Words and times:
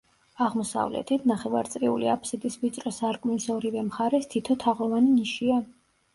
აღმოსავლეთით, 0.43 1.27
ნახევარწრიული 1.31 2.09
აფსიდის 2.13 2.57
ვიწრო 2.63 2.95
სარკმლის 2.97 3.47
ორივე 3.59 3.85
მხარეს 3.91 4.29
თითო 4.35 4.59
თაღოვანი 4.67 5.15
ნიშია. 5.21 5.63